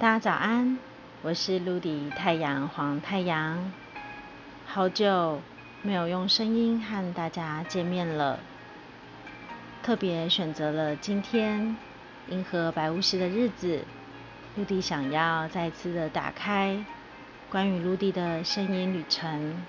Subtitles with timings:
[0.00, 0.78] 大家早安，
[1.22, 3.72] 我是陆地太阳黄太阳，
[4.64, 5.42] 好久
[5.82, 8.38] 没有用声音和大家见面了，
[9.82, 11.76] 特别选择了今天
[12.28, 13.84] 银河白巫师的日子，
[14.54, 16.84] 陆地想要再次的打开
[17.50, 19.60] 关于陆地的声音旅程。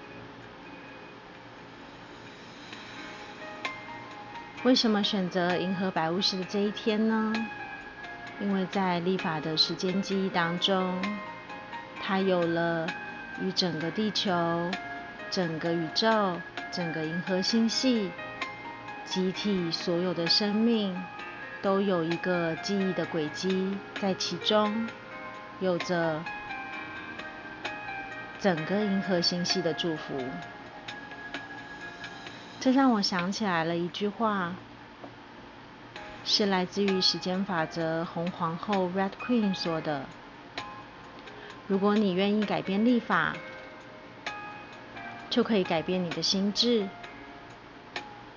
[4.62, 7.34] 为什么选择银河白巫师的这一天呢？
[8.40, 10.98] 因为在立法的时间记忆当中，
[12.02, 12.88] 它有了
[13.42, 14.72] 与整个地球、
[15.30, 16.40] 整个宇宙、
[16.72, 18.10] 整个银河星系、
[19.06, 20.96] 集体所有的生命，
[21.62, 24.88] 都有一个记忆的轨迹在其中，
[25.60, 26.24] 有着
[28.40, 30.18] 整个银河星系的祝福。
[32.62, 34.54] 这让我想起来了一句话。
[36.32, 40.06] 是来自于时间法则红皇后 Red Queen 说的
[41.66, 43.36] ：“如果你愿意改变立法，
[45.32, 46.88] 就可以改变你的心智，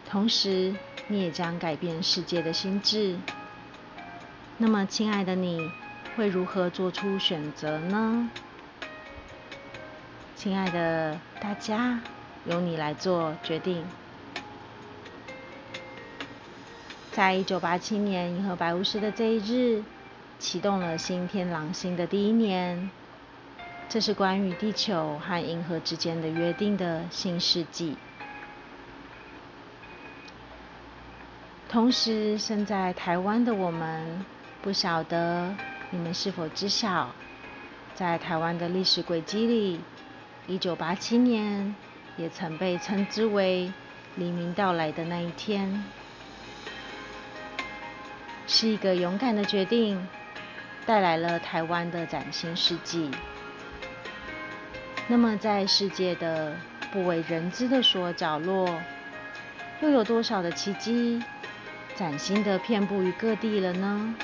[0.08, 0.74] 同时
[1.06, 3.18] 你也将改变世界的心智。
[4.56, 5.70] 那么，亲爱的，你
[6.16, 8.30] 会如何做出选择呢？
[10.34, 12.00] 亲爱的大家，
[12.46, 13.84] 由你来做决定。”
[17.22, 19.84] 在一九八七年银河白巫师的这一日，
[20.40, 22.90] 启动了新天狼星的第一年。
[23.88, 27.96] 这是关于地球和银河之间的约定的新世纪。
[31.68, 34.24] 同时，身在台湾的我们，
[34.60, 35.54] 不晓得
[35.90, 37.12] 你们是否知晓，
[37.94, 39.80] 在台湾的历史轨迹里，
[40.48, 41.72] 一九八七年
[42.16, 43.72] 也曾被称之为
[44.16, 45.84] 黎明到来的那一天。
[48.46, 50.06] 是一个勇敢的决定，
[50.84, 53.10] 带来了台湾的崭新世纪。
[55.08, 56.56] 那么，在世界的
[56.92, 58.80] 不为人知的所角落，
[59.80, 61.22] 又有多少的奇迹
[61.96, 64.14] 崭新的遍布于各地了呢？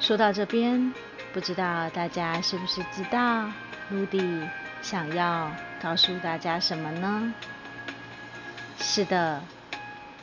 [0.00, 0.92] 说到这边，
[1.32, 3.50] 不知道大家是不是知道，
[3.90, 4.48] 陆地
[4.82, 7.32] 想要告诉大家什么呢？
[8.78, 9.40] 是的。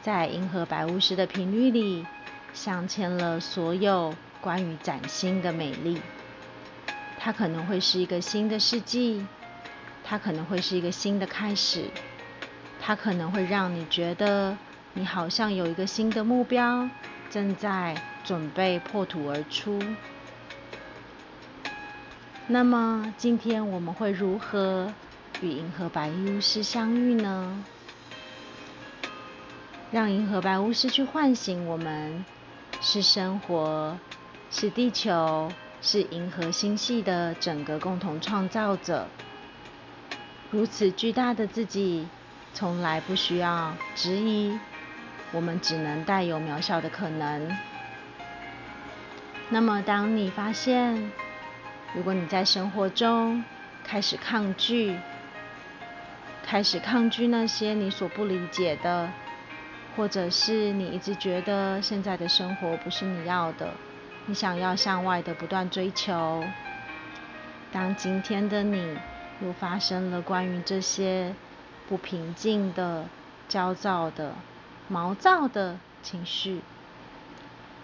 [0.02, 2.06] 在银河白巫师的频率里，
[2.54, 6.02] 镶嵌了所有关于崭新的美丽。
[7.20, 9.26] 它可能会是一个新的世纪，
[10.06, 11.84] 它可能会是一个新的开始，
[12.82, 14.58] 它可能会让你觉得
[14.94, 16.90] 你好像有一个新的目标
[17.30, 19.80] 正在准备破土而出。
[22.48, 24.92] 那么，今天我们会如何
[25.42, 27.66] 与银河白巫师相遇呢？
[29.92, 32.24] 让银河白巫师去唤醒我们，
[32.80, 33.98] 是生活，
[34.52, 35.52] 是地球，
[35.82, 39.08] 是银河星系的整个共同创造者。
[40.52, 42.08] 如此巨大的自己，
[42.54, 44.60] 从来不需要质疑，
[45.32, 47.58] 我们只能带有渺小的可能。
[49.50, 51.12] 那么，当你发现，
[51.96, 53.44] 如果你在生活中
[53.84, 54.96] 开始抗拒，
[56.46, 59.10] 开始抗拒那些你所不理解的。
[60.00, 63.74] 或者是你一直觉得现在的生活不是你要的，
[64.28, 66.42] 你想要向外的不断追求。
[67.70, 68.98] 当今天的你
[69.42, 71.36] 又发生了关于这些
[71.90, 73.10] 不平静的、
[73.50, 74.34] 焦躁的、
[74.88, 76.62] 毛躁的情绪，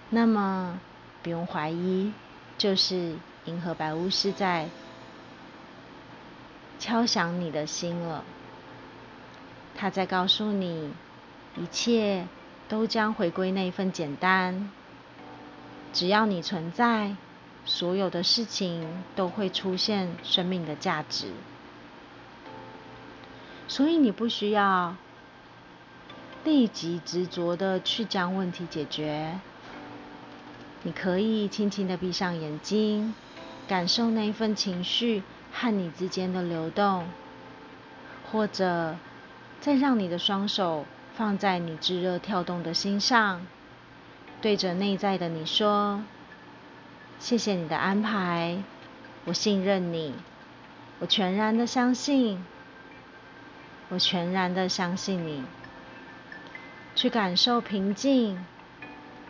[0.10, 0.80] 那么
[1.22, 2.14] 不用怀疑，
[2.58, 4.70] 就是银河白巫师在
[6.80, 8.24] 敲响你的心了。
[9.76, 10.94] 他在告诉你。
[11.58, 12.28] 一切
[12.68, 14.70] 都将回归那份简单。
[15.94, 17.16] 只要你存在，
[17.64, 21.28] 所有的事情都会出现生命的价值。
[23.68, 24.96] 所以你不需要
[26.44, 29.40] 立即执着的去将问题解决。
[30.84, 33.16] 你可以轻轻的闭上眼睛，
[33.68, 37.08] 感受那一份情绪和你之间的流动，
[38.32, 38.96] 或者
[39.60, 40.86] 再让你的双手。
[41.16, 43.48] 放在你炙热跳动的心上，
[44.42, 46.04] 对着内在的你说
[47.20, 48.58] ：“谢谢你的安排，
[49.24, 50.14] 我信任你，
[51.00, 52.46] 我全然的相信，
[53.88, 55.46] 我全然的相信你。”
[56.96, 58.46] 去感受平静，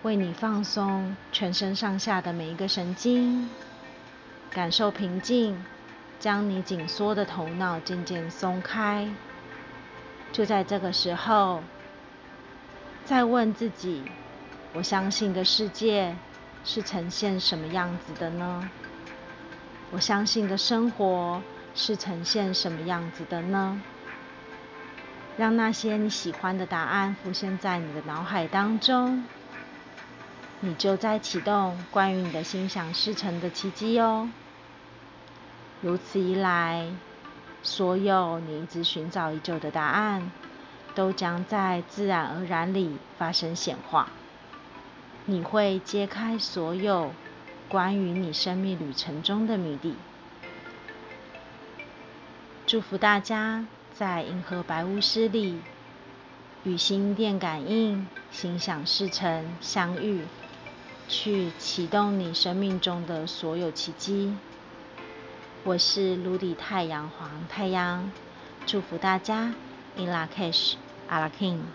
[0.01, 3.47] 为你放松全身上下的每一个神经，
[4.49, 5.63] 感受平静，
[6.19, 9.07] 将你紧缩的头脑渐渐松开。
[10.31, 11.61] 就在这个时候。
[13.05, 14.01] 再问自己：
[14.73, 16.15] 我相信的世界
[16.63, 18.67] 是呈现什么样子的呢？
[19.91, 21.39] 我相信的生活
[21.75, 23.79] 是呈现什么样子的呢？
[25.37, 29.23] 让那些你喜欢的答案浮现在你的脑海当中，
[30.61, 34.27] 你就在启动关于你的心想事成的奇迹哦。
[35.81, 36.89] 如此一来，
[37.61, 40.31] 所有你一直寻找已久的答案，
[40.95, 44.09] 都将在自然而然里发生显化。
[45.25, 47.11] 你会揭开所有。
[47.67, 49.95] 关于你生命旅程中的谜底，
[52.67, 53.65] 祝福大家
[53.95, 55.59] 在银河白巫师里
[56.63, 60.25] 与心电感应、心想事成相遇，
[61.09, 64.37] 去启动你生命中的所有奇迹。
[65.63, 68.11] 我是卢迪太阳黄太阳，
[68.67, 69.55] 祝福大家
[69.97, 70.75] ，In La Cash,
[71.07, 71.73] a la King.